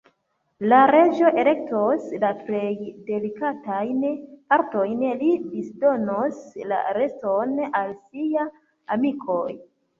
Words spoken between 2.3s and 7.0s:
plej delikatajn partojn; li disdonos la